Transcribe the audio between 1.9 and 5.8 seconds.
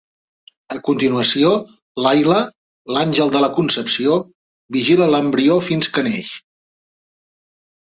Lailah, l'Àngel de la Concepció, vigila l'embrió